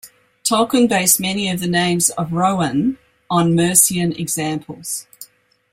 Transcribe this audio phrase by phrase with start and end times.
[0.43, 2.97] Tolkien based many of the names of Rohan
[3.29, 5.05] on Mercian examples.